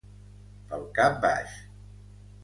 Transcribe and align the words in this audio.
Pel 0.71 0.85
cap 0.99 1.19
baix. 1.25 1.53